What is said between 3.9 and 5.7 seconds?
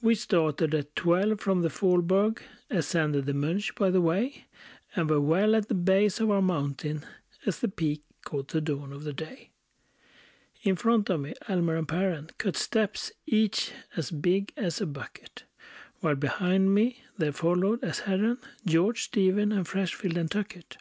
the way; And were well at